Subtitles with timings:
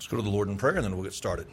[0.00, 1.46] Let's go to the Lord in prayer and then we'll get started.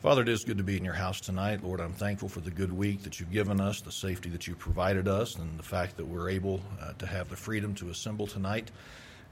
[0.00, 1.62] Father, it is good to be in your house tonight.
[1.62, 4.58] Lord, I'm thankful for the good week that you've given us, the safety that you've
[4.58, 8.26] provided us, and the fact that we're able uh, to have the freedom to assemble
[8.26, 8.70] tonight.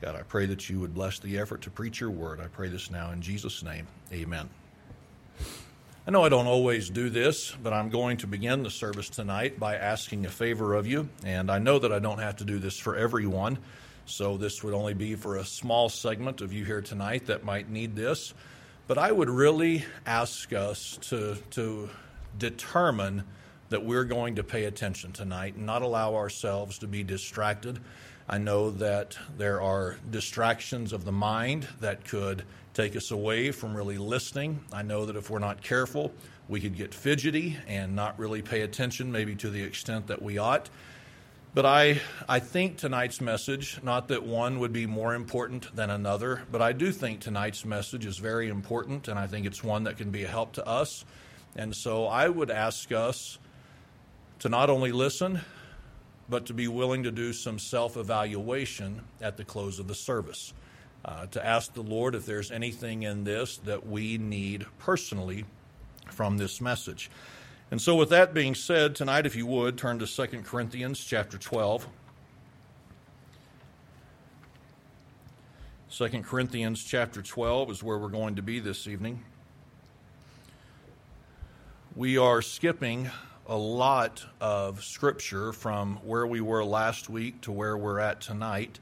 [0.02, 2.40] God, I pray that you would bless the effort to preach your word.
[2.40, 3.86] I pray this now in Jesus' name.
[4.12, 4.50] Amen.
[6.06, 9.58] I know I don't always do this, but I'm going to begin the service tonight
[9.58, 11.08] by asking a favor of you.
[11.24, 13.56] And I know that I don't have to do this for everyone,
[14.08, 17.68] so this would only be for a small segment of you here tonight that might
[17.68, 18.34] need this.
[18.86, 21.90] But I would really ask us to, to
[22.38, 23.24] determine
[23.68, 27.78] that we're going to pay attention tonight and not allow ourselves to be distracted.
[28.28, 33.76] I know that there are distractions of the mind that could take us away from
[33.76, 34.60] really listening.
[34.72, 36.12] I know that if we're not careful,
[36.48, 40.38] we could get fidgety and not really pay attention, maybe to the extent that we
[40.38, 40.70] ought.
[41.58, 46.42] But I, I think tonight's message, not that one would be more important than another,
[46.52, 49.96] but I do think tonight's message is very important, and I think it's one that
[49.96, 51.04] can be a help to us.
[51.56, 53.40] And so I would ask us
[54.38, 55.40] to not only listen,
[56.28, 60.54] but to be willing to do some self evaluation at the close of the service.
[61.04, 65.44] Uh, to ask the Lord if there's anything in this that we need personally
[66.06, 67.10] from this message.
[67.70, 71.36] And so, with that being said, tonight, if you would, turn to 2 Corinthians chapter
[71.36, 71.86] 12.
[75.90, 79.22] 2 Corinthians chapter 12 is where we're going to be this evening.
[81.94, 83.10] We are skipping
[83.46, 88.78] a lot of scripture from where we were last week to where we're at tonight.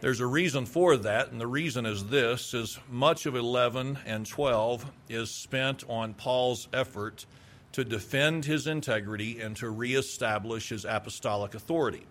[0.00, 4.24] There's a reason for that, and the reason is this is much of 11 and
[4.24, 7.26] 12 is spent on Paul's effort
[7.78, 12.04] to defend his integrity and to reestablish his apostolic authority.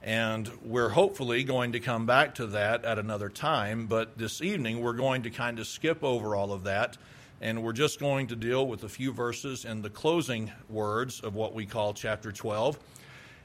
[0.00, 4.80] And we're hopefully going to come back to that at another time, but this evening
[4.80, 6.96] we're going to kind of skip over all of that
[7.40, 11.34] and we're just going to deal with a few verses in the closing words of
[11.34, 12.78] what we call chapter 12.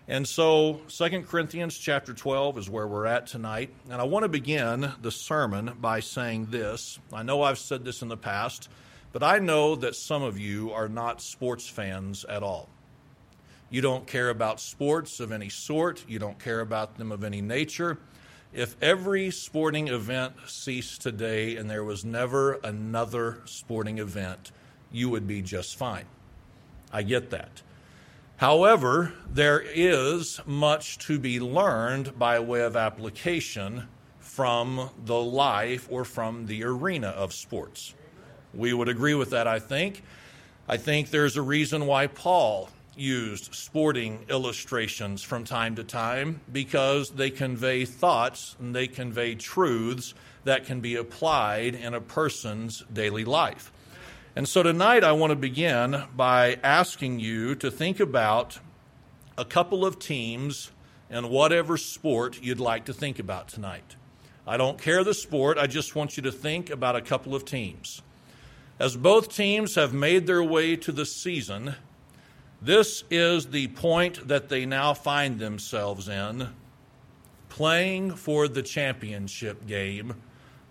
[0.07, 3.73] And so 2 Corinthians chapter 12 is where we're at tonight.
[3.89, 6.99] And I want to begin the sermon by saying this.
[7.11, 8.69] I know I've said this in the past,
[9.13, 12.67] but I know that some of you are not sports fans at all.
[13.69, 17.41] You don't care about sports of any sort, you don't care about them of any
[17.41, 17.99] nature.
[18.51, 24.51] If every sporting event ceased today and there was never another sporting event,
[24.91, 26.05] you would be just fine.
[26.91, 27.61] I get that.
[28.37, 33.87] However, there is much to be learned by way of application
[34.19, 37.95] from the life or from the arena of sports.
[38.53, 40.03] We would agree with that, I think.
[40.67, 47.09] I think there's a reason why Paul used sporting illustrations from time to time because
[47.09, 53.25] they convey thoughts and they convey truths that can be applied in a person's daily
[53.25, 53.71] life.
[54.35, 58.59] And so tonight I want to begin by asking you to think about
[59.37, 60.71] a couple of teams
[61.09, 63.95] in whatever sport you'd like to think about tonight.
[64.45, 67.45] I don't care the sport, I just want you to think about a couple of
[67.45, 68.01] teams.
[68.79, 71.75] As both teams have made their way to the season,
[72.61, 76.49] this is the point that they now find themselves in
[77.49, 80.15] playing for the championship game.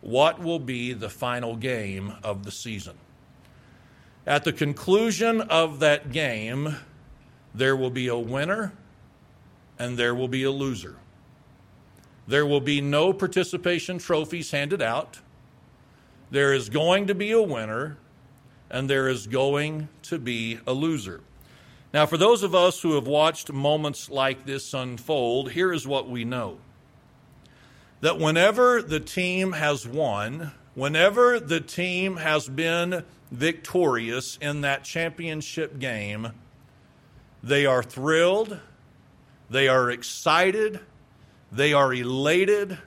[0.01, 2.97] What will be the final game of the season?
[4.27, 6.77] At the conclusion of that game,
[7.55, 8.73] there will be a winner
[9.79, 10.97] and there will be a loser.
[12.27, 15.21] There will be no participation trophies handed out.
[16.33, 17.99] There is going to be a winner
[18.71, 21.21] and there is going to be a loser.
[21.93, 26.09] Now, for those of us who have watched moments like this unfold, here is what
[26.09, 26.57] we know
[28.01, 35.79] that whenever the team has won, whenever the team has been victorious in that championship
[35.79, 36.33] game,
[37.43, 38.59] they are thrilled,
[39.51, 40.81] they are excited,
[41.53, 42.79] they are elated,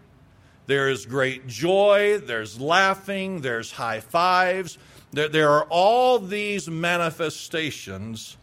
[0.67, 4.77] there is great joy, there's laughing, there's high fives.
[5.11, 8.37] There, there are all these manifestations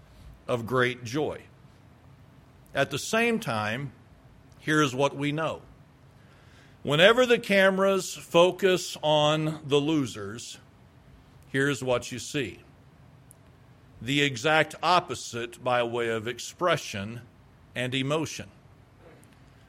[0.46, 1.42] of great joy.
[2.74, 3.92] At the same time,
[4.60, 5.62] here's what we know.
[6.82, 10.58] Whenever the cameras focus on the losers,
[11.48, 12.60] here's what you see
[14.00, 17.20] the exact opposite by way of expression
[17.72, 18.48] and emotion.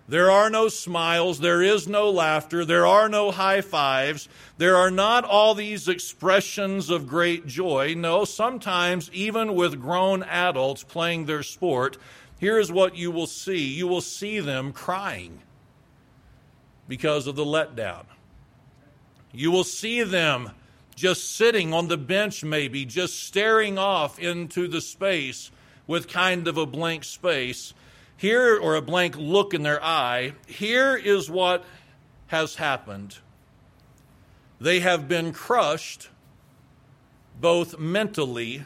[0.07, 1.39] There are no smiles.
[1.39, 2.65] There is no laughter.
[2.65, 4.27] There are no high fives.
[4.57, 7.93] There are not all these expressions of great joy.
[7.95, 11.97] No, sometimes, even with grown adults playing their sport,
[12.37, 15.39] here's what you will see you will see them crying
[16.87, 18.05] because of the letdown,
[19.31, 20.51] You will see them
[20.95, 25.49] just sitting on the bench, maybe, just staring off into the space
[25.87, 27.73] with kind of a blank space.
[28.17, 31.65] Here, or a blank look in their eye, here is what
[32.27, 33.17] has happened.
[34.61, 36.09] They have been crushed
[37.39, 38.65] both mentally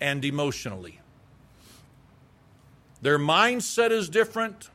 [0.00, 1.00] and emotionally.
[3.02, 4.70] Their mindset is different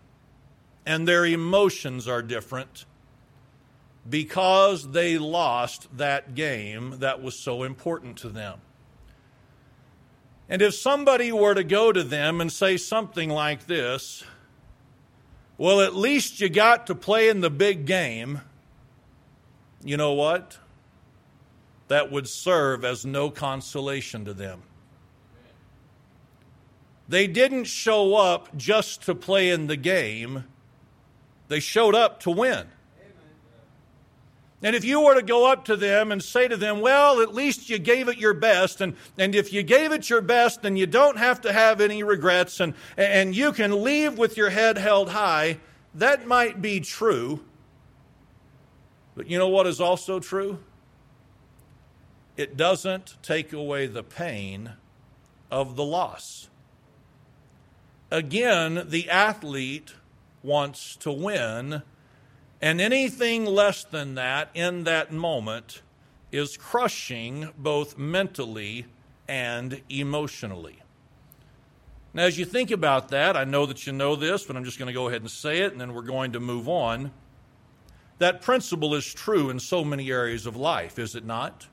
[0.85, 2.85] and their emotions are different
[4.09, 8.59] because they lost that game that was so important to them.
[10.49, 14.23] And if somebody were to go to them and say something like this,
[15.57, 18.41] well, at least you got to play in the big game,
[19.83, 20.57] you know what?
[21.89, 24.61] That would serve as no consolation to them.
[27.09, 30.45] They didn't show up just to play in the game,
[31.47, 32.67] they showed up to win.
[34.63, 37.33] And if you were to go up to them and say to them, well, at
[37.33, 40.75] least you gave it your best, and, and if you gave it your best, then
[40.75, 44.79] you don't have to have any regrets, and, and you can leave with your head
[44.79, 45.59] held high,
[45.93, 47.41] that might be true.
[49.15, 50.59] But you know what is also true?
[52.35, 54.73] It doesn't take away the pain
[55.51, 56.49] of the loss.
[58.09, 59.93] Again, the athlete
[60.41, 61.81] wants to win
[62.61, 65.81] and anything less than that in that moment
[66.31, 68.85] is crushing both mentally
[69.27, 70.81] and emotionally.
[72.13, 74.79] Now, as you think about that, I know that you know this, but I'm just
[74.79, 77.11] going to go ahead and say it, and then we're going to move on.
[78.17, 81.67] That principle is true in so many areas of life, is it not?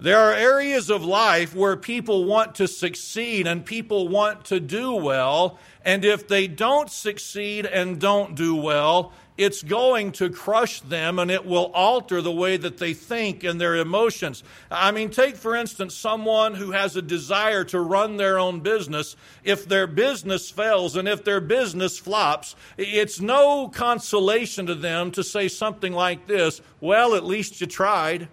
[0.00, 4.94] There are areas of life where people want to succeed and people want to do
[4.94, 5.58] well.
[5.84, 11.30] And if they don't succeed and don't do well, it's going to crush them and
[11.30, 14.42] it will alter the way that they think and their emotions.
[14.70, 19.16] I mean, take for instance someone who has a desire to run their own business.
[19.44, 25.22] If their business fails and if their business flops, it's no consolation to them to
[25.22, 28.28] say something like this Well, at least you tried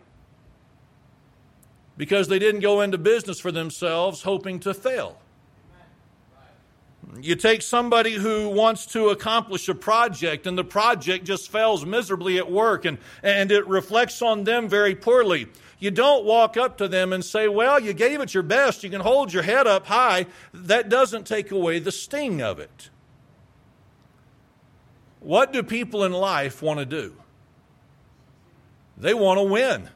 [1.97, 5.17] because they didn't go into business for themselves hoping to fail.
[7.21, 12.37] You take somebody who wants to accomplish a project and the project just fails miserably
[12.37, 15.47] at work and, and it reflects on them very poorly.
[15.79, 18.83] You don't walk up to them and say, Well, you gave it your best.
[18.83, 20.27] You can hold your head up high.
[20.53, 22.89] That doesn't take away the sting of it.
[25.19, 27.15] What do people in life want to do?
[28.97, 29.89] They want to win.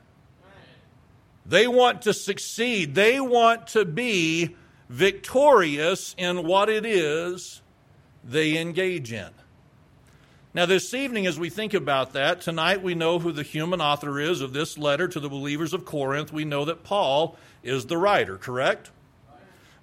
[1.52, 2.96] They want to succeed.
[2.96, 4.56] They want to be
[4.88, 7.62] victorious in what it is
[8.24, 9.32] they engage in.
[10.54, 14.18] Now, this evening, as we think about that, tonight we know who the human author
[14.18, 16.32] is of this letter to the believers of Corinth.
[16.32, 18.90] We know that Paul is the writer, correct?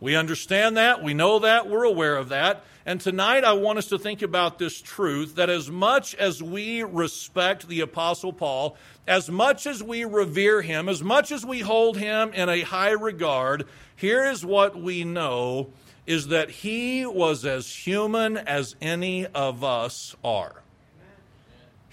[0.00, 1.02] We understand that.
[1.02, 1.68] We know that.
[1.68, 2.64] We're aware of that.
[2.86, 6.82] And tonight I want us to think about this truth that as much as we
[6.82, 11.98] respect the Apostle Paul, as much as we revere him, as much as we hold
[11.98, 13.66] him in a high regard,
[13.96, 15.70] here is what we know
[16.06, 20.62] is that he was as human as any of us are.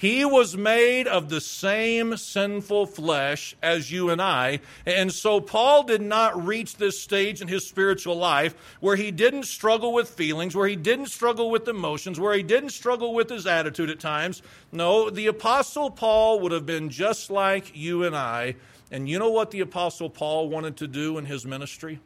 [0.05, 4.59] He was made of the same sinful flesh as you and I.
[4.85, 9.45] And so Paul did not reach this stage in his spiritual life where he didn't
[9.45, 13.47] struggle with feelings, where he didn't struggle with emotions, where he didn't struggle with his
[13.47, 14.43] attitude at times.
[14.71, 18.57] No, the Apostle Paul would have been just like you and I.
[18.91, 21.99] And you know what the Apostle Paul wanted to do in his ministry?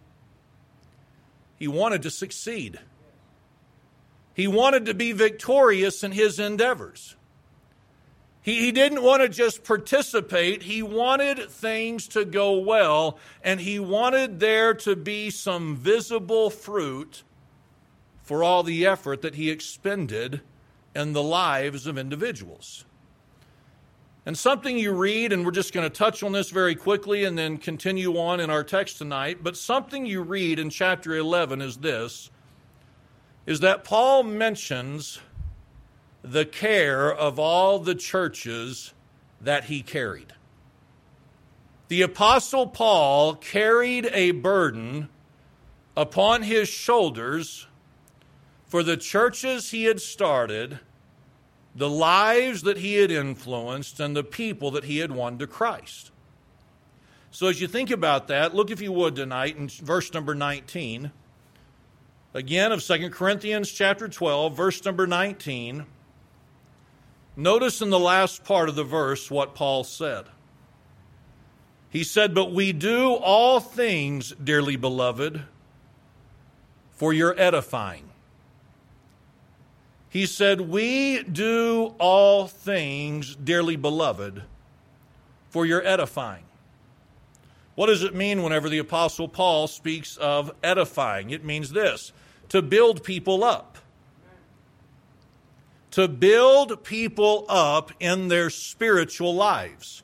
[1.57, 2.79] He wanted to succeed.
[4.33, 7.17] He wanted to be victorious in his endeavors.
[8.49, 13.77] He, he didn't want to just participate, he wanted things to go well, and he
[13.77, 17.21] wanted there to be some visible fruit
[18.23, 20.41] for all the effort that he expended
[20.95, 22.85] in the lives of individuals.
[24.25, 27.37] And something you read, and we're just going to touch on this very quickly and
[27.37, 31.77] then continue on in our text tonight, but something you read in chapter 11 is
[31.77, 32.31] this
[33.45, 35.19] is that Paul mentions
[36.21, 38.93] the care of all the churches
[39.41, 40.33] that he carried.
[41.87, 45.09] The Apostle Paul carried a burden
[45.97, 47.67] upon his shoulders
[48.67, 50.79] for the churches he had started,
[51.75, 56.11] the lives that he had influenced, and the people that he had won to Christ.
[57.31, 61.11] So, as you think about that, look if you would tonight in verse number 19.
[62.33, 65.85] Again, of 2 Corinthians chapter 12, verse number 19.
[67.39, 70.25] Notice in the last part of the verse what Paul said.
[71.89, 75.43] He said, But we do all things, dearly beloved,
[76.91, 78.09] for your edifying.
[80.09, 84.43] He said, We do all things, dearly beloved,
[85.49, 86.43] for your edifying.
[87.75, 91.29] What does it mean whenever the Apostle Paul speaks of edifying?
[91.29, 92.11] It means this
[92.49, 93.77] to build people up
[95.91, 100.03] to build people up in their spiritual lives.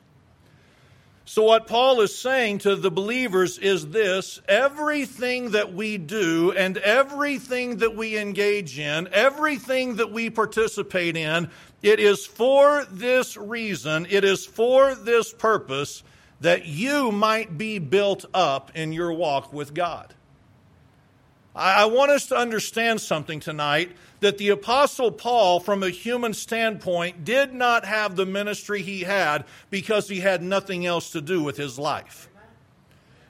[1.28, 6.78] So, what Paul is saying to the believers is this everything that we do and
[6.78, 11.50] everything that we engage in, everything that we participate in,
[11.82, 16.04] it is for this reason, it is for this purpose
[16.40, 20.14] that you might be built up in your walk with God.
[21.56, 27.24] I want us to understand something tonight that the Apostle Paul, from a human standpoint,
[27.24, 31.56] did not have the ministry he had because he had nothing else to do with
[31.56, 32.28] his life.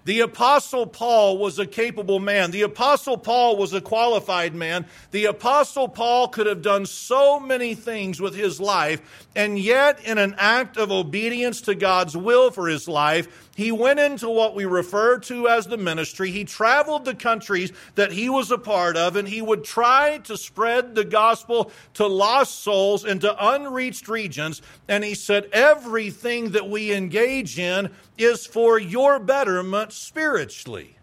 [0.06, 2.52] The Apostle Paul was a capable man.
[2.52, 4.86] The Apostle Paul was a qualified man.
[5.10, 10.18] The Apostle Paul could have done so many things with his life, and yet, in
[10.18, 14.64] an act of obedience to God's will for his life, he went into what we
[14.64, 16.30] refer to as the ministry.
[16.30, 20.36] He traveled the countries that he was a part of, and he would try to
[20.36, 24.62] spread the gospel to lost souls into unreached regions.
[24.86, 30.96] And he said, Everything that we engage in is for your betterment spiritually.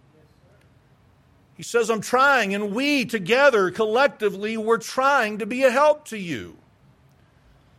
[1.55, 6.17] He says, I'm trying, and we together, collectively, we're trying to be a help to
[6.17, 6.58] you.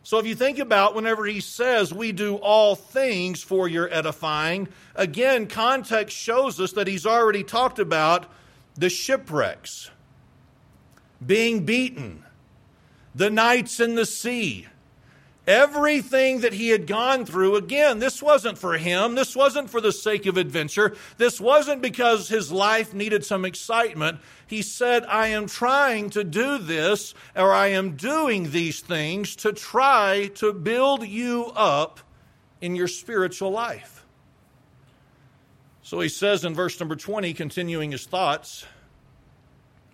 [0.05, 4.69] So if you think about whenever he says we do all things for your edifying,
[4.95, 8.27] again, context shows us that he's already talked about
[8.75, 9.91] the shipwrecks,
[11.25, 12.23] being beaten,
[13.15, 14.67] the nights in the sea,
[15.47, 19.15] Everything that he had gone through, again, this wasn't for him.
[19.15, 20.97] This wasn't for the sake of adventure.
[21.19, 24.21] This wasn't because his life needed some excitement.
[24.47, 29.53] He said, I am trying to do this, or I am doing these things to
[29.53, 32.01] try to build you up
[32.63, 34.07] in your spiritual life.
[35.83, 38.65] So he says in verse number 20, continuing his thoughts,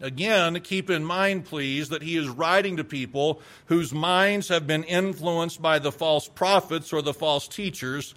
[0.00, 4.84] Again, keep in mind, please, that he is writing to people whose minds have been
[4.84, 8.14] influenced by the false prophets or the false teachers.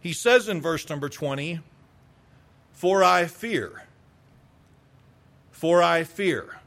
[0.00, 1.60] He says in verse number 20,
[2.72, 3.84] For I fear.
[5.50, 6.58] For I fear.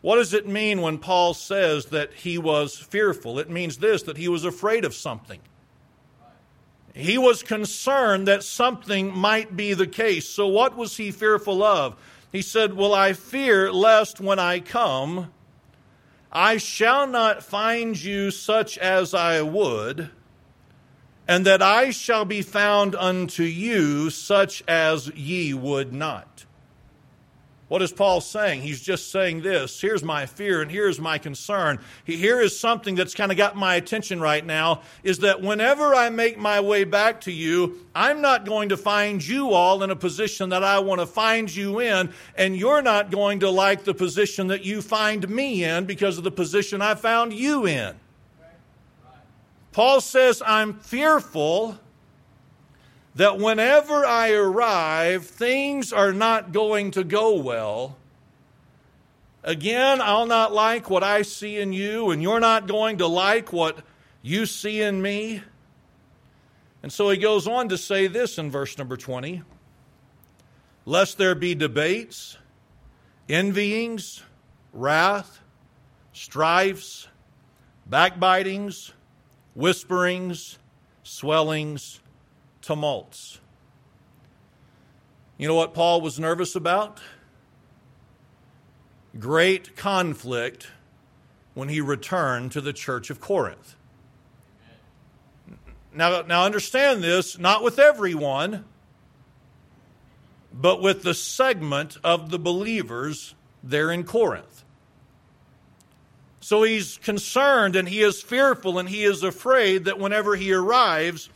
[0.00, 3.38] What does it mean when Paul says that he was fearful?
[3.38, 5.40] It means this that he was afraid of something.
[6.94, 10.28] He was concerned that something might be the case.
[10.28, 11.96] So, what was he fearful of?
[12.32, 15.32] He said, Well, I fear lest when I come,
[16.32, 20.10] I shall not find you such as I would,
[21.26, 26.44] and that I shall be found unto you such as ye would not.
[27.70, 28.62] What is Paul saying?
[28.62, 31.78] He's just saying this here's my fear and here's my concern.
[32.04, 36.10] Here is something that's kind of got my attention right now is that whenever I
[36.10, 39.94] make my way back to you, I'm not going to find you all in a
[39.94, 43.94] position that I want to find you in, and you're not going to like the
[43.94, 47.94] position that you find me in because of the position I found you in.
[49.70, 51.78] Paul says, I'm fearful
[53.14, 57.96] that whenever I arrive, things are not going to go well.
[59.42, 63.52] Again, I'll not like what I see in you, and you're not going to like
[63.52, 63.78] what
[64.22, 65.42] you see in me.
[66.82, 69.42] And so he goes on to say this in verse number 20
[70.86, 72.36] Lest there be debates,
[73.28, 74.22] envyings,
[74.72, 75.40] wrath,
[76.12, 77.06] strifes,
[77.88, 78.92] backbitings,
[79.54, 80.58] whisperings,
[81.02, 82.00] swellings,
[82.62, 83.40] tumults.
[85.38, 87.00] You know what Paul was nervous about?
[89.18, 90.68] Great conflict
[91.54, 93.74] when he returned to the church of Corinth.
[95.94, 98.64] Now, now understand this, not with everyone,
[100.52, 104.64] but with the segment of the believers there in Corinth.
[106.40, 111.28] So he's concerned and he is fearful and he is afraid that whenever he arrives,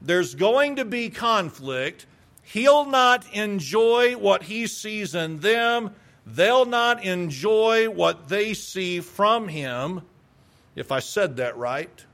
[0.00, 2.06] there's going to be conflict.
[2.42, 5.94] He'll not enjoy what he sees in them.
[6.26, 10.02] They'll not enjoy what they see from him.
[10.76, 12.04] If I said that right.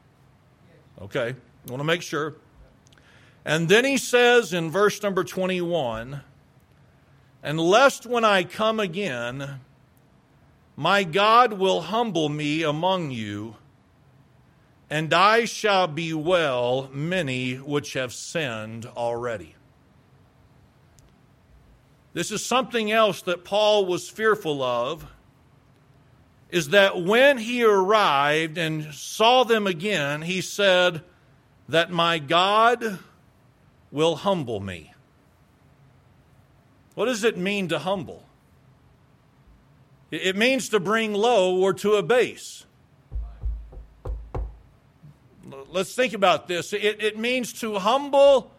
[1.02, 1.34] Okay,
[1.66, 2.34] I want to make sure.
[3.44, 6.22] And then he says in verse number 21
[7.42, 9.60] And lest when I come again,
[10.76, 13.56] my God will humble me among you
[14.94, 19.56] and I shall bewail many which have sinned already.
[22.12, 25.04] This is something else that Paul was fearful of
[26.48, 31.02] is that when he arrived and saw them again, he said
[31.68, 33.00] that my God
[33.90, 34.94] will humble me.
[36.94, 38.22] What does it mean to humble?
[40.12, 42.64] It means to bring low or to abase.
[45.74, 46.72] Let's think about this.
[46.72, 48.52] It, it means to humble,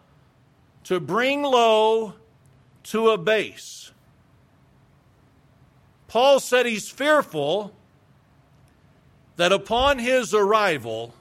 [0.84, 2.12] to bring low,
[2.82, 3.90] to abase.
[6.08, 7.72] Paul said he's fearful
[9.36, 11.14] that upon his arrival,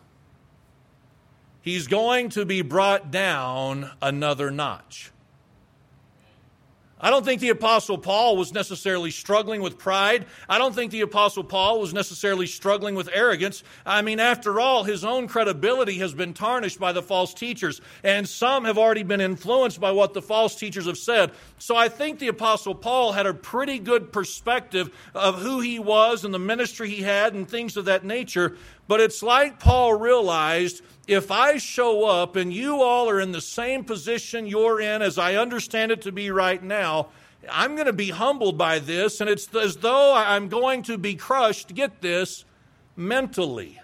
[1.62, 5.12] he's going to be brought down another notch.
[7.06, 10.26] I don't think the Apostle Paul was necessarily struggling with pride.
[10.50, 13.64] I don't think the Apostle Paul was necessarily struggling with arrogance.
[13.86, 18.28] I mean, after all, his own credibility has been tarnished by the false teachers, and
[18.28, 21.30] some have already been influenced by what the false teachers have said.
[21.60, 26.26] So I think the Apostle Paul had a pretty good perspective of who he was
[26.26, 28.58] and the ministry he had and things of that nature.
[28.88, 33.42] But it's like Paul realized if I show up and you all are in the
[33.42, 37.08] same position you're in as I understand it to be right now,
[37.50, 41.15] I'm going to be humbled by this, and it's as though I'm going to be
[41.15, 42.44] crushed, get this,
[42.96, 43.80] mentally.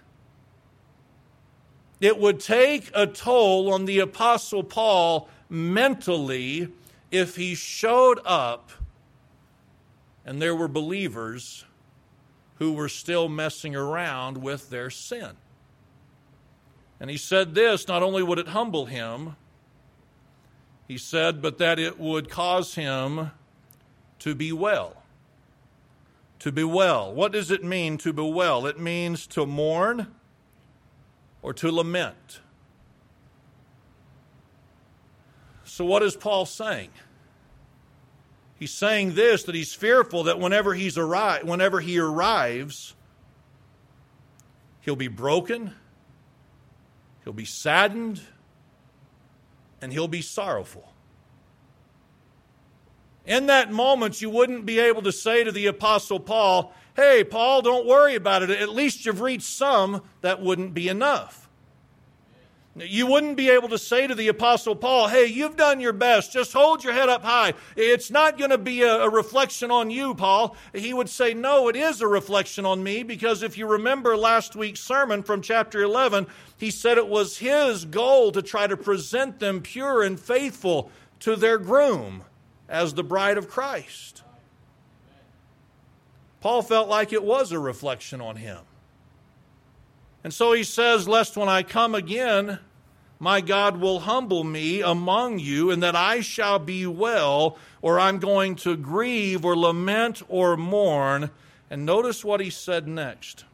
[1.99, 6.69] It would take a toll on the Apostle Paul mentally
[7.11, 8.71] if he showed up
[10.25, 11.65] and there were believers
[12.61, 15.31] who were still messing around with their sin.
[16.99, 19.35] And he said this not only would it humble him,
[20.87, 23.31] he said, but that it would cause him
[24.19, 25.01] to bewail.
[26.37, 27.11] To bewail.
[27.11, 28.67] What does it mean to bewail?
[28.67, 30.13] It means to mourn
[31.41, 32.41] or to lament.
[35.63, 36.91] So, what is Paul saying?
[38.61, 42.95] He's saying this that he's fearful that whenever, he's arri- whenever he arrives,
[44.81, 45.73] he'll be broken
[47.23, 48.21] He'll be saddened
[49.81, 50.91] and he'll be sorrowful.
[53.25, 57.61] In that moment, you wouldn't be able to say to the Apostle Paul, Hey, Paul,
[57.61, 58.49] don't worry about it.
[58.49, 60.01] At least you've reached some.
[60.21, 61.49] That wouldn't be enough.
[62.73, 66.31] You wouldn't be able to say to the Apostle Paul, Hey, you've done your best.
[66.31, 67.53] Just hold your head up high.
[67.75, 70.55] It's not going to be a, a, reflection on you, Paul.
[70.73, 74.55] He would say, No, it is a reflection on me because if you remember last
[74.55, 79.39] week's sermon from chapter 11, he said it was his goal to try to present
[79.39, 82.23] them pure and faithful to their groom
[82.69, 84.23] as the bride of Christ.
[86.39, 88.59] Paul felt like it was a reflection on him.
[90.23, 92.59] And so he says, Lest when I come again,
[93.19, 98.55] my God will humble me among you, and that I shall bewail, or I'm going
[98.57, 101.29] to grieve, or lament, or mourn.
[101.69, 103.45] And notice what he said next.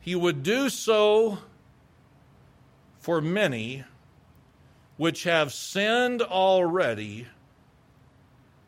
[0.00, 1.38] He would do so
[2.98, 3.84] for many
[4.96, 7.26] which have sinned already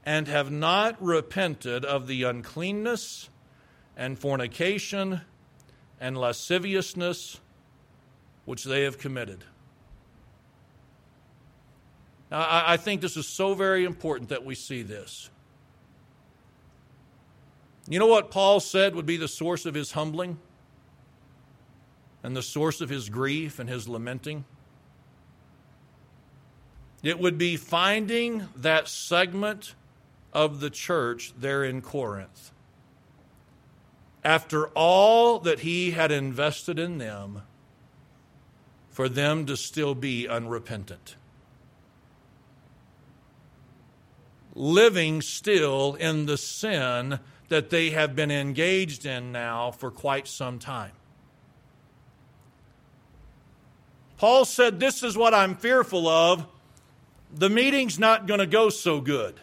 [0.04, 3.28] and have not repented of the uncleanness
[3.96, 5.20] and fornication
[6.00, 7.40] and lasciviousness
[8.44, 9.44] which they have committed.
[12.30, 15.30] Now, I think this is so very important that we see this.
[17.88, 20.38] You know what Paul said would be the source of his humbling
[22.22, 24.44] and the source of his grief and his lamenting?
[27.02, 29.74] It would be finding that segment
[30.32, 32.52] of the church there in Corinth
[34.28, 37.40] after all that he had invested in them,
[38.90, 41.16] for them to still be unrepentant.
[44.54, 50.58] Living still in the sin that they have been engaged in now for quite some
[50.58, 50.92] time.
[54.18, 56.46] Paul said, This is what I'm fearful of.
[57.34, 59.40] The meeting's not going to go so good.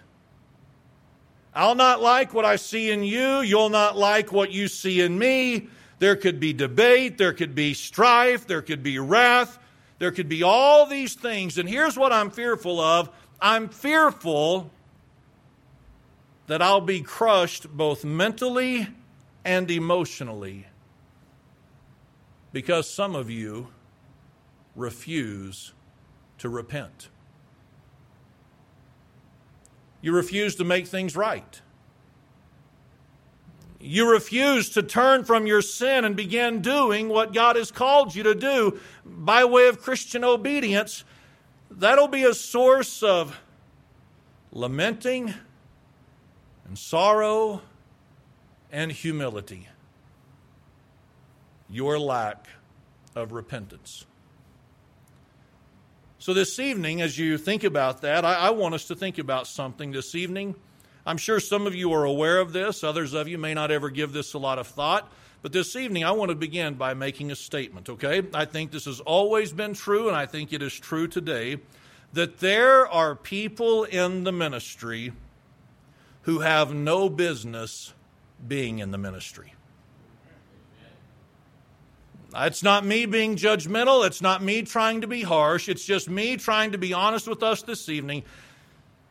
[1.55, 3.39] I'll not like what I see in you.
[3.39, 5.69] You'll not like what you see in me.
[5.99, 7.17] There could be debate.
[7.17, 8.45] There could be strife.
[8.45, 9.57] There could be wrath.
[9.97, 11.57] There could be all these things.
[11.57, 14.69] And here's what I'm fearful of I'm fearful
[16.47, 18.87] that I'll be crushed both mentally
[19.45, 20.65] and emotionally
[22.51, 23.67] because some of you
[24.75, 25.73] refuse
[26.37, 27.09] to repent.
[30.05, 31.61] You refuse to make things right.
[33.79, 38.21] you refuse to turn from your sin and begin doing what God has called you
[38.21, 41.03] to do by way of Christian obedience,
[41.71, 43.39] that'll be a source of
[44.51, 45.33] lamenting
[46.67, 47.63] and sorrow
[48.71, 49.69] and humility.
[51.67, 52.47] Your lack
[53.15, 54.05] of repentance.
[56.25, 59.45] So, this evening, as you think about that, I, I, want us to think about
[59.45, 60.55] something this evening.
[61.05, 63.91] I'm sure some of you are aware of this, others of you may not ever
[63.91, 65.13] give this a lot of thought.
[65.43, 68.23] But this evening, I want to begin by making a statement, okay?
[68.33, 71.59] I think this has always been true, and I think it is true today
[72.13, 75.13] that there are people in the ministry
[76.23, 77.93] who have no business
[78.47, 79.53] being in the ministry.
[82.37, 84.05] It's not me being judgmental.
[84.05, 85.69] It's not me trying to be harsh.
[85.69, 88.23] It's just me trying to be honest with us this evening,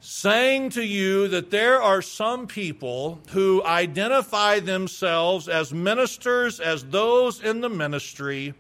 [0.01, 7.43] saying to you that there are some people who identify themselves as ministers, as those
[7.43, 8.53] in the ministry,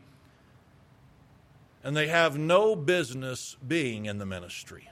[1.82, 4.88] and they have no business being in the ministry.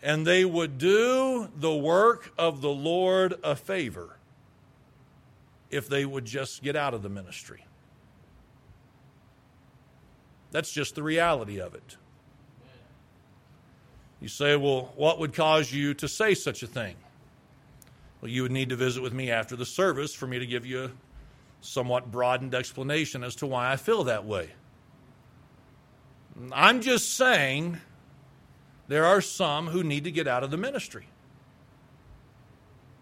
[0.00, 4.15] And they would do the work of the Lord a favor
[5.70, 7.64] if they would just get out of the ministry.
[10.50, 11.96] That's just the reality of it.
[14.20, 16.96] You say, well, what would cause you to say such a thing?
[18.20, 20.64] Well, you would need to visit with me after the service for me to give
[20.64, 20.90] you a
[21.60, 24.50] somewhat broadened explanation as to why I feel that way.
[26.52, 27.78] I'm just saying
[28.88, 31.08] there are some who need to get out of the ministry.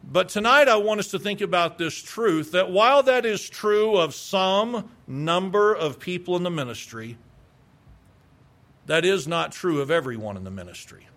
[0.07, 3.97] But tonight I want us to think about this truth that while that is true
[3.97, 7.17] of some number of people in the ministry,
[8.87, 11.09] that is not true of everyone in the ministry.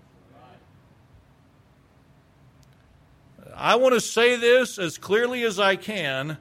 [3.56, 6.38] I want to say this as clearly as I can.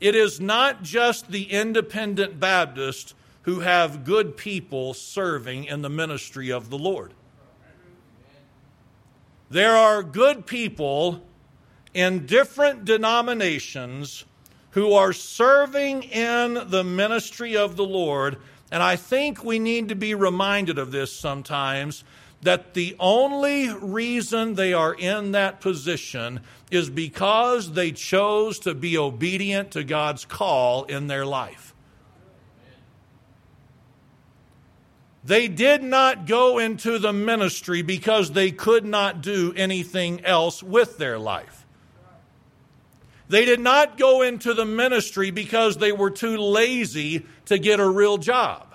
[0.00, 6.50] It is not just the independent Baptist who have good people serving in the ministry
[6.50, 7.14] of the Lord.
[9.50, 11.22] There are good people
[11.94, 14.24] in different denominations
[14.70, 18.36] who are serving in the ministry of the Lord.
[18.70, 22.04] And I think we need to be reminded of this sometimes
[22.42, 28.96] that the only reason they are in that position is because they chose to be
[28.96, 31.74] obedient to God's call in their life.
[35.22, 40.96] They did not go into the ministry because they could not do anything else with
[40.96, 41.59] their life.
[43.30, 47.88] They did not go into the ministry because they were too lazy to get a
[47.88, 48.66] real job.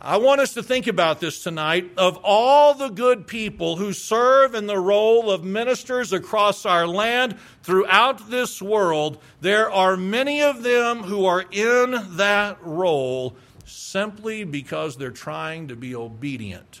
[0.00, 1.90] I want us to think about this tonight.
[1.98, 7.36] Of all the good people who serve in the role of ministers across our land
[7.62, 14.96] throughout this world, there are many of them who are in that role simply because
[14.96, 16.80] they're trying to be obedient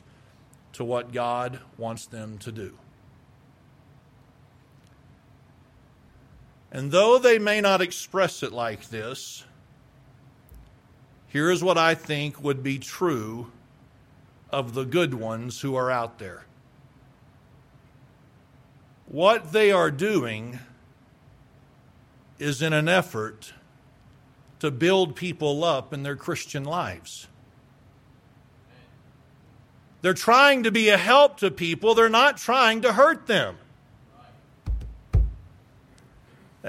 [0.72, 2.78] to what God wants them to do.
[6.70, 9.44] And though they may not express it like this,
[11.28, 13.50] here is what I think would be true
[14.50, 16.44] of the good ones who are out there.
[19.06, 20.58] What they are doing
[22.38, 23.52] is in an effort
[24.60, 27.26] to build people up in their Christian lives.
[30.02, 33.56] They're trying to be a help to people, they're not trying to hurt them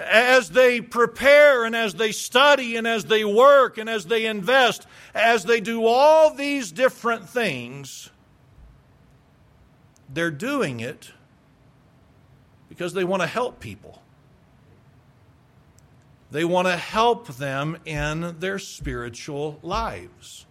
[0.09, 4.87] as they prepare and as they study and as they work and as they invest,
[5.13, 8.09] as they do all these different things,
[10.11, 11.11] they're doing it
[12.67, 14.01] because they want to help people.
[16.31, 20.45] They want to help them in their spiritual lives.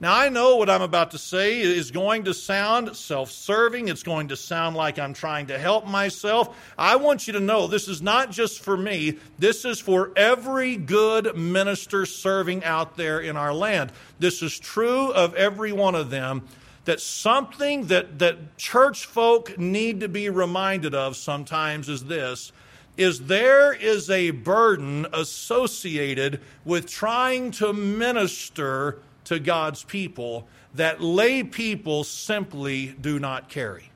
[0.00, 3.88] Now, I know what I'm about to say is going to sound self serving.
[3.88, 6.56] It's going to sound like I'm trying to help myself.
[6.78, 10.76] I want you to know this is not just for me, this is for every
[10.76, 13.90] good minister serving out there in our land.
[14.20, 16.46] This is true of every one of them.
[16.84, 22.52] That something that, that church folk need to be reminded of sometimes is this
[22.96, 31.42] is there is a burden associated with trying to minister to God's people that lay
[31.42, 33.90] people simply do not carry.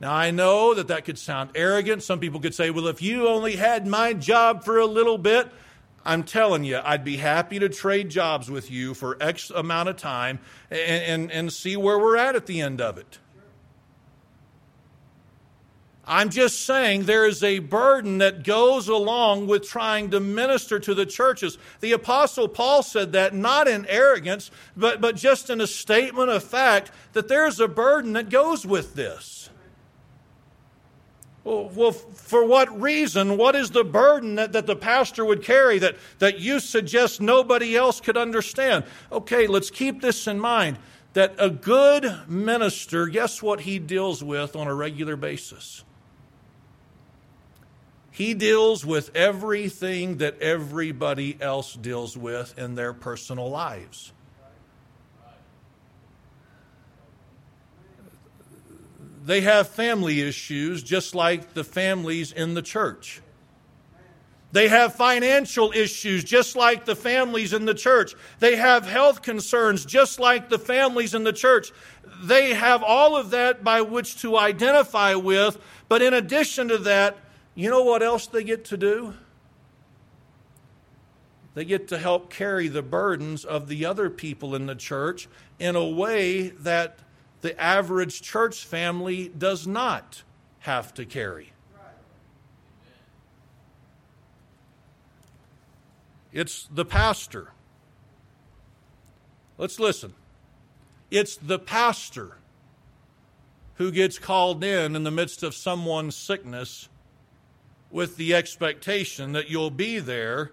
[0.00, 2.02] Now, I know that that could sound arrogant.
[2.02, 5.48] Some people could say, well, if you only had my job for a little bit,
[6.06, 9.96] I'm telling you, I'd be happy to trade jobs with you for X amount of
[9.96, 10.38] time
[10.70, 13.18] and, and, and see where we're at at the end of it.
[16.06, 20.94] I'm just saying there is a burden that goes along with trying to minister to
[20.94, 21.58] the churches.
[21.80, 26.42] The Apostle Paul said that not in arrogance, but, but just in a statement of
[26.42, 29.50] fact that there's a burden that goes with this.
[31.44, 33.36] Well, well, for what reason?
[33.36, 37.76] What is the burden that, that the pastor would carry that, that you suggest nobody
[37.76, 38.84] else could understand?
[39.10, 40.78] Okay, let's keep this in mind
[41.12, 45.84] that a good minister, guess what he deals with on a regular basis?
[48.10, 54.12] He deals with everything that everybody else deals with in their personal lives.
[59.24, 63.20] They have family issues just like the families in the church.
[64.52, 68.16] They have financial issues just like the families in the church.
[68.40, 71.70] They have health concerns just like the families in the church.
[72.24, 77.16] They have all of that by which to identify with, but in addition to that,
[77.60, 79.14] you know what else they get to do?
[81.54, 85.76] They get to help carry the burdens of the other people in the church in
[85.76, 87.00] a way that
[87.42, 90.22] the average church family does not
[90.60, 91.52] have to carry.
[96.32, 97.50] It's the pastor.
[99.58, 100.14] Let's listen.
[101.10, 102.36] It's the pastor
[103.74, 106.88] who gets called in in the midst of someone's sickness
[107.90, 110.52] with the expectation that you'll be there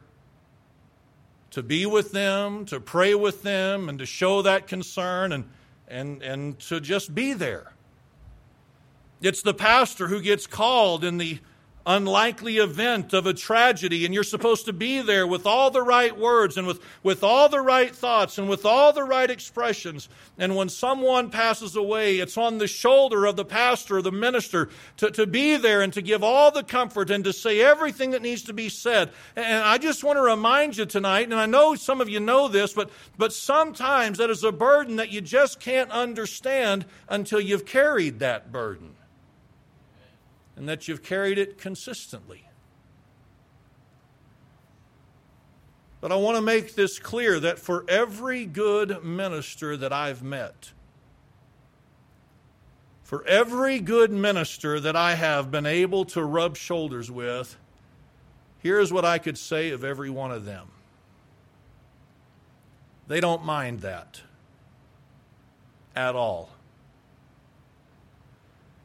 [1.51, 5.45] to be with them, to pray with them, and to show that concern and,
[5.87, 7.73] and, and to just be there.
[9.21, 11.39] It's the pastor who gets called in the
[11.87, 16.15] unlikely event of a tragedy, and you're supposed to be there with all the right
[16.15, 20.09] words and with, with all the right thoughts and with all the right expressions.
[20.37, 24.69] And when someone passes away, it's on the shoulder of the pastor or the minister
[24.97, 28.21] to, to be there and to give all the comfort and to say everything that
[28.21, 29.11] needs to be said.
[29.37, 32.49] And I just want to remind you tonight, and I know some of you know
[32.49, 37.65] this, but, but sometimes that is a burden that you just can't understand until you've
[37.65, 38.96] carried that burden
[40.57, 42.43] and that you've carried it consistently.
[46.01, 50.71] But I want to make this clear that for every good minister that I've met,
[53.03, 57.55] for every good minister that I have been able to rub shoulders with,
[58.59, 60.67] here's what I could say of every one of them.
[63.07, 64.21] They don't mind that
[65.95, 66.49] at all.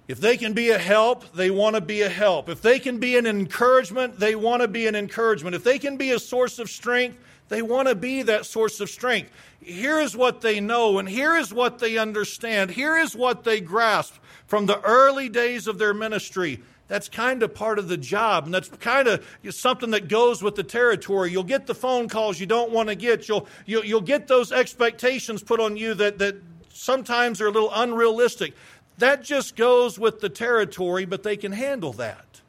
[0.09, 2.49] If they can be a help, they want to be a help.
[2.49, 5.55] If they can be an encouragement, they want to be an encouragement.
[5.55, 8.91] If they can be a source of strength, they want to be that source of
[8.91, 9.31] strength.
[9.61, 12.71] Here is what they know, and here is what they understand.
[12.73, 14.15] Here is what they grasp
[14.47, 16.61] from the early days of their ministry.
[16.89, 20.57] That's kind of part of the job, and that's kind of something that goes with
[20.57, 21.31] the territory.
[21.31, 23.29] You'll get the phone calls you don't want to get.
[23.29, 26.37] You'll, you'll, you'll get those expectations put on you that, that
[26.71, 28.55] sometimes are a little unrealistic.
[28.99, 32.41] That just goes with the territory, but they can handle that.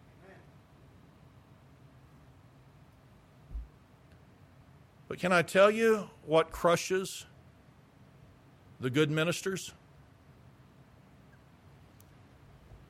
[5.08, 7.26] But can I tell you what crushes
[8.80, 9.74] the good ministers?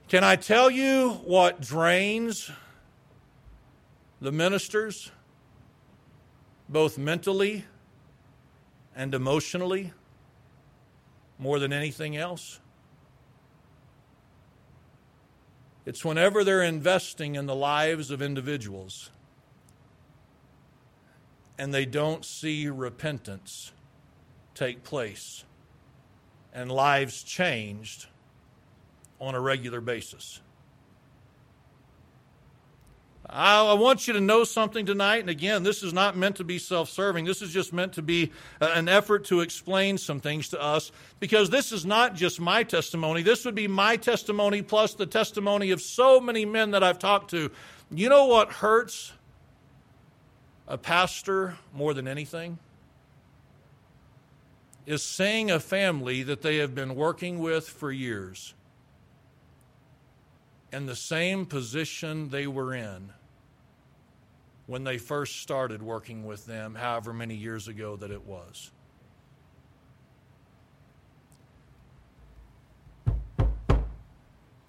[0.07, 2.51] Can I tell you what drains
[4.21, 5.11] the ministers,
[6.69, 7.65] both mentally
[8.95, 9.91] and emotionally,
[11.39, 12.59] more than anything else?
[15.85, 19.11] It's whenever they're investing in the lives of individuals
[21.57, 23.73] and they don't see repentance
[24.55, 25.43] take place
[26.53, 28.07] and lives changed
[29.19, 30.41] on a regular basis.
[33.35, 35.21] I, want you to know something tonight.
[35.21, 37.25] And again, this is not meant to be self serving.
[37.25, 40.91] This is just meant to be uh, an effort to explain some things to us
[41.19, 43.23] because this is not just my testimony.
[43.23, 47.31] This would be my testimony plus the testimony of so many men that I've talked
[47.31, 47.49] to.
[47.89, 49.13] You know what hurts
[50.67, 52.59] a pastor more than anything?
[54.85, 58.53] Is seeing a family that they have been working with for years
[60.71, 63.09] in the same position they were in
[64.65, 68.71] when they first started working with them, however many years ago that it was.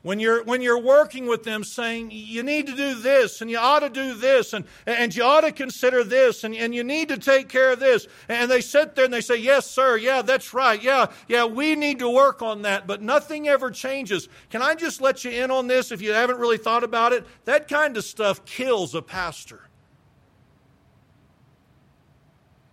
[0.05, 3.57] when you're, when you're working with them saying, you need to do this, and you
[3.57, 7.09] ought to do this, and, and you ought to consider this, and, and you need
[7.09, 8.07] to take care of this.
[8.29, 11.75] And they sit there and they say, Yes, sir, yeah, that's right, yeah, yeah, we
[11.75, 14.29] need to work on that, but nothing ever changes.
[14.51, 17.25] Can I just let you in on this if you haven't really thought about it?
[17.47, 19.63] That kind of stuff kills a pastor.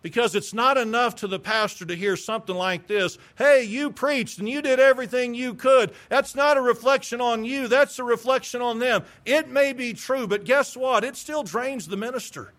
[0.02, 4.40] Because it's not enough to the pastor to hear something like this Hey, you preached
[4.40, 5.92] and you did everything you could.
[6.10, 9.04] That's not a reflection on you, that's a reflection on them.
[9.26, 11.04] It may be true, but guess what?
[11.04, 12.54] It still drains the minister.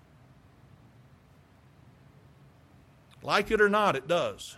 [3.22, 4.56] Like it or not, it does.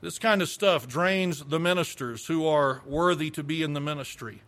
[0.00, 4.42] This kind of stuff drains the ministers who are worthy to be in the ministry.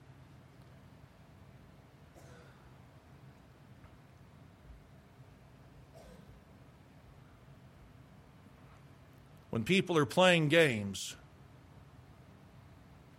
[9.51, 11.17] When people are playing games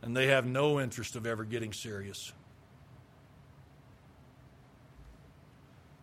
[0.02, 2.32] and they have no interest of ever getting serious.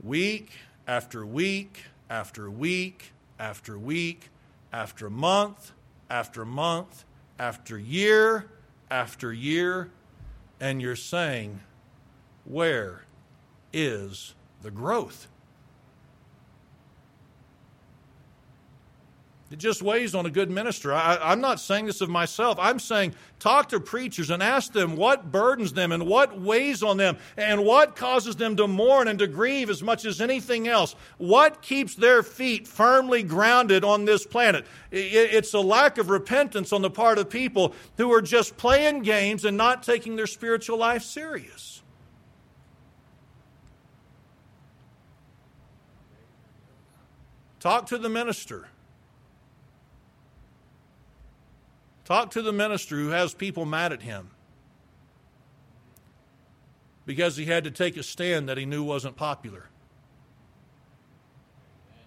[0.03, 0.51] Week
[0.87, 4.29] after week after week after week
[4.73, 5.73] after month
[6.11, 7.05] after month
[7.39, 8.47] after year
[8.91, 9.91] after year,
[10.61, 11.61] and you're saying,
[12.45, 13.03] Where
[13.73, 15.29] is the growth?
[19.49, 20.93] It just weighs on a good minister.
[20.93, 22.59] I, am not saying this of myself.
[22.61, 26.97] I'm saying talk to preachers and ask them what burdens them and what weighs on
[26.97, 30.97] them and what causes them to mourn and to grieve as much as anything else.
[31.19, 34.67] What keeps their feet firmly grounded on this planet?
[34.91, 39.45] It's a lack of repentance on the part of people who are just playing games
[39.45, 41.83] and not taking their spiritual life serious.
[47.61, 48.69] Talk to the minister.
[52.07, 54.31] Talk to the minister who has people mad at him
[57.05, 59.69] because he had to take a stand that he knew wasn't popular.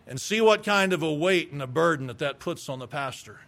[0.07, 2.87] And see what kind of a weight and a burden that that puts on the
[2.87, 3.41] pastor.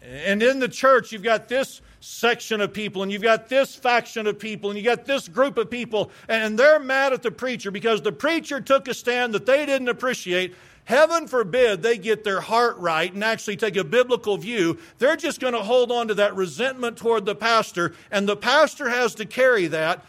[0.00, 4.28] And in the church, you've got this section of people, and you've got this faction
[4.28, 7.70] of people, and you got this group of people, and they're mad at the preacher
[7.70, 10.54] because the preacher took a stand that they didn't appreciate,
[10.90, 14.76] Heaven forbid they get their heart right and actually take a biblical view.
[14.98, 18.88] They're just going to hold on to that resentment toward the pastor, and the pastor
[18.88, 20.04] has to carry that.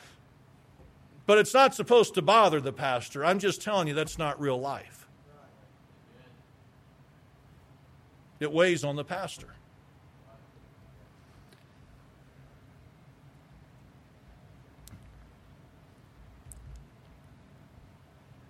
[1.28, 3.24] But it's not supposed to bother the pastor.
[3.24, 5.08] I'm just telling you that's not real life.
[8.40, 9.54] It weighs on the pastor.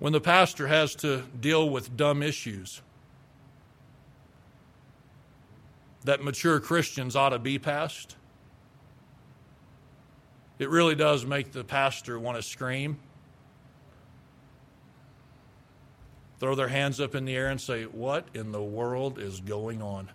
[0.02, 2.82] When the pastor has to deal with dumb issues
[6.06, 8.16] that mature Christians ought to be past.
[10.58, 12.98] It really does make the pastor want to scream,
[16.40, 19.84] throw their hands up in the air, and say, What in the world is going
[19.84, 20.10] on?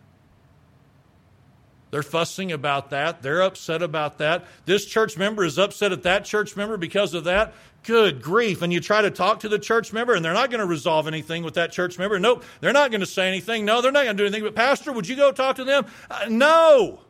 [1.97, 3.23] They're fussing about that.
[3.23, 4.45] They're upset about that.
[4.67, 7.55] This church member is upset at that church member because of that.
[7.85, 8.61] Good grief.
[8.61, 11.09] And you try to talk to the church member, and they're not going to resolve
[11.09, 12.19] anything with that church member.
[12.19, 13.65] Nope, they're not going to say anything.
[13.65, 14.45] No, they're not going to do anything.
[14.45, 15.87] But, Pastor, would you go talk to them?
[16.11, 17.01] Uh, no.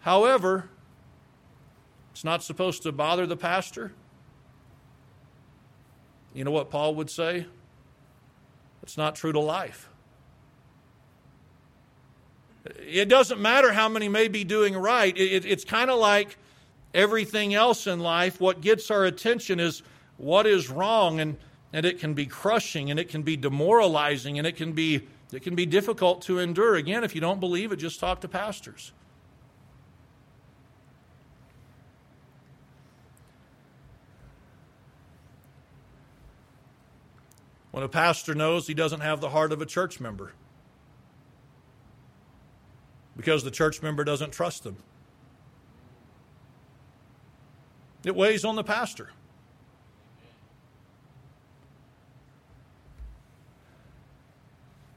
[0.00, 0.68] However,
[2.12, 3.92] it's not supposed to bother the pastor.
[6.34, 7.46] You know what Paul would say?
[8.82, 9.88] It's not true to life.
[12.64, 15.16] It doesn't matter how many may be doing right.
[15.16, 16.38] It, it, it's kind of like
[16.94, 18.40] everything else in life.
[18.40, 19.82] What gets our attention is
[20.16, 21.36] what is wrong, and,
[21.72, 25.42] and it can be crushing, and it can be demoralizing, and it can be, it
[25.42, 26.76] can be difficult to endure.
[26.76, 28.92] Again, if you don't believe it, just talk to pastors.
[37.72, 40.32] When a pastor knows he doesn't have the heart of a church member,
[43.16, 44.76] because the church member doesn't trust them.
[48.04, 49.10] It weighs on the pastor.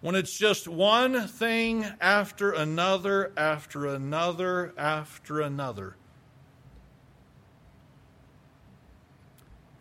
[0.01, 5.95] When it's just one thing after another, after another, after another,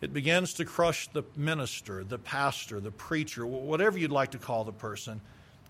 [0.01, 4.63] it begins to crush the minister, the pastor, the preacher, whatever you'd like to call
[4.63, 5.21] the person.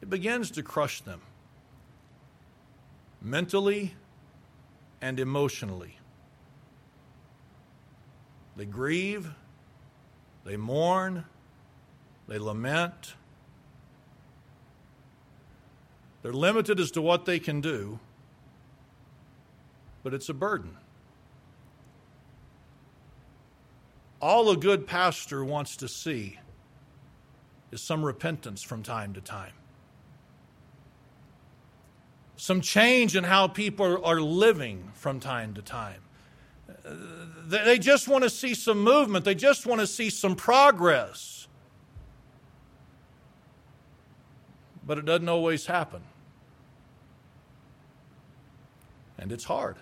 [0.02, 1.22] It begins to crush them
[3.22, 3.94] mentally
[5.02, 5.98] and emotionally.
[8.56, 9.30] They grieve,
[10.44, 11.26] they mourn,
[12.28, 13.14] they lament.
[16.22, 18.00] They're limited as to what they can do,
[20.04, 20.76] but it's a burden.
[24.20, 26.40] All a good pastor wants to see
[27.72, 29.54] is some repentance from time to time.
[32.38, 36.02] Some change in how people are living from time to time.
[37.48, 41.48] They just want to see some movement, they just want to see some progress.
[44.86, 46.04] But it doesn't always happen.
[49.18, 49.78] And it's hard.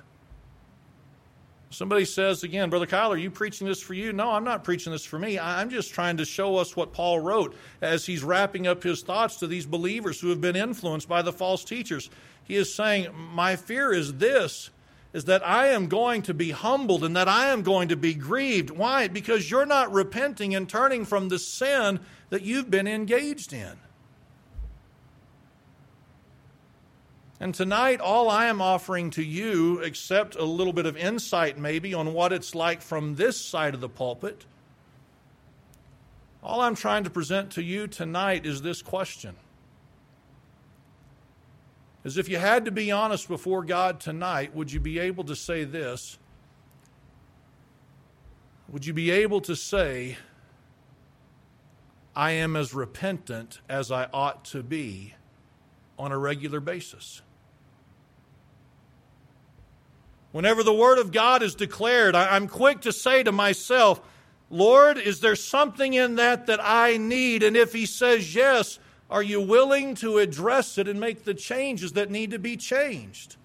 [1.76, 4.14] Somebody says again, Brother Kyle, are you preaching this for you?
[4.14, 5.38] No, I'm not preaching this for me.
[5.38, 9.36] I'm just trying to show us what Paul wrote as he's wrapping up his thoughts
[9.38, 12.10] to these believers who have been influenced by the false teachers.
[12.46, 14.70] He is saying, My fear is this
[15.12, 18.14] is that I am going to be humbled and that I am going to be
[18.14, 18.70] grieved.
[18.70, 19.10] Why?
[19.10, 22.00] Because you're not repenting and turning from the sin
[22.30, 23.78] that you've been engaged in.
[27.46, 31.94] And tonight, all I am offering to you, except a little bit of insight maybe
[31.94, 34.48] on what it's like from this side of the pulpit,
[36.42, 39.36] all I'm trying to present to you tonight is this question.
[42.04, 45.36] As if you had to be honest before God tonight, would you be able to
[45.36, 46.18] say this?
[48.70, 50.18] Would you be able to say,
[52.16, 55.14] I am as repentant as I ought to be
[56.00, 57.22] on a regular basis?
[60.36, 64.02] Whenever the Word of God is declared, I'm quick to say to myself,
[64.50, 67.42] Lord, is there something in that that I need?
[67.42, 68.78] And if He says yes,
[69.10, 73.38] are you willing to address it and make the changes that need to be changed?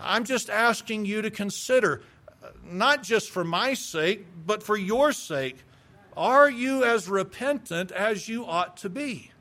[0.00, 2.00] I'm just asking you to consider,
[2.42, 5.58] uh, not just for my sake, but for your sake,
[6.16, 9.32] are you as repentant as you ought to be?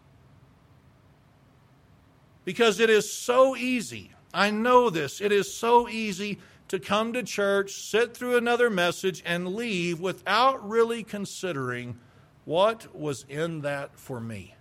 [2.43, 5.21] Because it is so easy I know this.
[5.21, 10.67] It is so easy to come to church, sit through another message, and leave without
[10.67, 11.99] really considering
[12.45, 14.55] what was in that for me.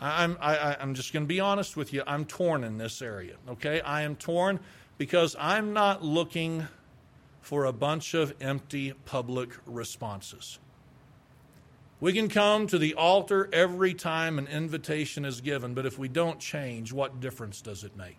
[0.00, 2.02] I'm, I, am just going to be honest with you.
[2.06, 3.80] I'm torn in this area, okay?
[3.80, 4.60] I am torn
[4.96, 6.68] because I'm not looking
[7.40, 10.58] for a bunch of empty public responses.
[12.00, 16.08] We can come to the altar every time an invitation is given, but if we
[16.08, 18.18] don't change, what difference does it make?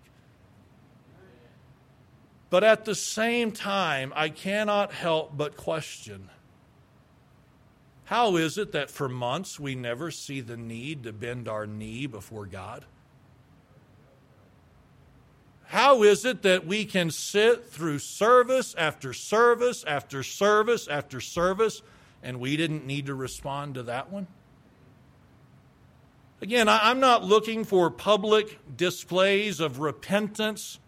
[2.50, 6.30] But at the same time, I cannot help but question
[8.10, 12.08] how is it that for months we never see the need to bend our knee
[12.08, 12.86] before God?
[15.66, 21.84] How is it that we can sit through service after service after service after service
[22.24, 24.28] and we didn't need to respond to that one?
[26.42, 30.80] Again, I'm not looking for public displays of repentance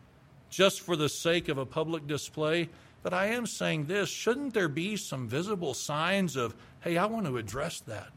[0.50, 2.70] just for the sake of a public display,
[3.04, 7.26] but I am saying this shouldn't there be some visible signs of, hey, I want
[7.26, 8.10] to address that?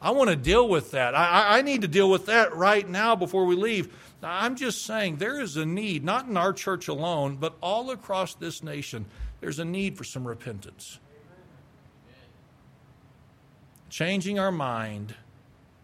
[0.00, 1.14] I want to deal with that.
[1.14, 3.90] I, I, need to deal with that right now before we leave.
[4.22, 8.34] I'm just saying there is a need, not in our church alone, but all across
[8.34, 9.06] this nation,
[9.40, 10.98] there's a need for some repentance
[13.94, 15.14] changing our mind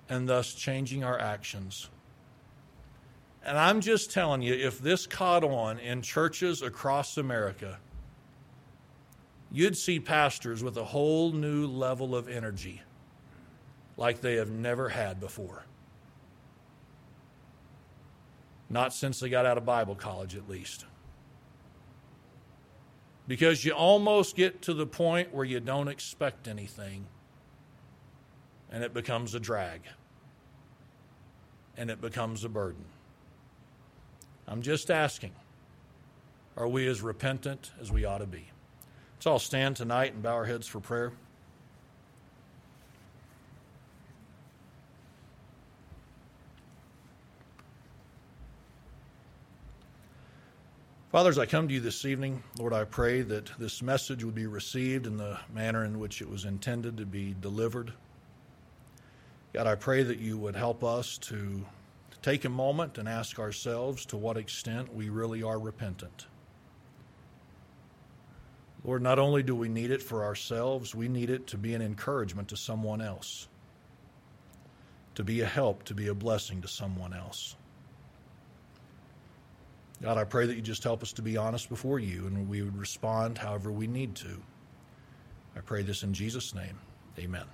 [0.08, 1.88] and thus changing our actions.
[3.44, 7.78] And I'm just telling you, if this caught on in churches across America,
[9.52, 12.82] you'd see pastors with a whole new level of energy
[13.96, 15.62] like they have never had before.
[18.68, 20.84] Not since they got out of Bible college, at least.
[23.28, 27.06] Because you almost get to the point where you don't expect anything
[28.70, 29.82] and it becomes a drag
[31.76, 32.84] and it becomes a burden.
[34.46, 35.32] I'm just asking
[36.56, 38.44] are we as repentant as we ought to be?
[39.16, 41.12] Let's all stand tonight and bow our heads for prayer.
[51.10, 54.34] Father, as I come to you this evening, Lord, I pray that this message would
[54.34, 57.92] be received in the manner in which it was intended to be delivered.
[59.52, 61.64] God, I pray that you would help us to
[62.22, 66.26] take a moment and ask ourselves to what extent we really are repentant.
[68.84, 71.82] Lord, not only do we need it for ourselves, we need it to be an
[71.82, 73.48] encouragement to someone else,
[75.16, 77.56] to be a help, to be a blessing to someone else.
[80.02, 82.62] God, I pray that you just help us to be honest before you and we
[82.62, 84.40] would respond however we need to.
[85.54, 86.78] I pray this in Jesus' name.
[87.18, 87.44] Amen.